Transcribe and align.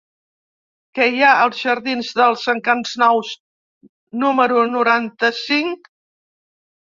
Què 0.99 1.05
hi 1.15 1.19
ha 1.25 1.33
als 1.41 1.59
jardins 1.65 2.07
dels 2.19 2.45
Encants 2.53 2.93
Nous 3.01 3.33
número 4.23 4.63
noranta-cinc? 4.71 5.93